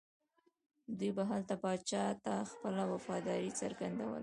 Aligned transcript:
دوی 0.97 1.11
به 1.15 1.23
هلته 1.31 1.55
پاچا 1.63 2.05
ته 2.23 2.33
خپله 2.51 2.83
وفاداري 2.91 3.49
څرګندوله. 3.61 4.19